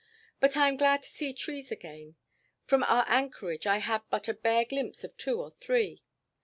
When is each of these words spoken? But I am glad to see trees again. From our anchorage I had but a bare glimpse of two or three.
But 0.39 0.57
I 0.57 0.67
am 0.67 0.77
glad 0.77 1.03
to 1.03 1.09
see 1.09 1.31
trees 1.31 1.71
again. 1.71 2.15
From 2.65 2.81
our 2.85 3.05
anchorage 3.07 3.67
I 3.67 3.77
had 3.77 4.01
but 4.09 4.27
a 4.27 4.33
bare 4.33 4.65
glimpse 4.65 5.03
of 5.03 5.15
two 5.15 5.39
or 5.39 5.51
three. 5.51 6.01